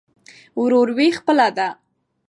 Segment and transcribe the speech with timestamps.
[0.61, 1.69] وروري خپله ده.